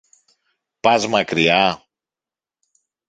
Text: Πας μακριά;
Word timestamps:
Πας 0.83 1.01
μακριά; 1.13 1.63